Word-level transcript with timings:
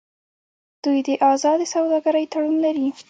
دوی 0.83 0.99
د 1.07 1.09
ازادې 1.33 1.65
سوداګرۍ 1.75 2.25
تړون 2.31 2.55
لري. 2.65 2.87